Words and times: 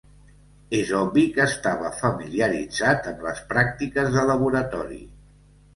És 0.77 0.93
obvi 0.99 1.25
que 1.35 1.43
estava 1.49 1.91
familiaritzat 1.99 3.13
amb 3.13 3.23
les 3.29 3.47
pràctiques 3.53 4.13
de 4.19 4.27
laboratori. 4.33 5.03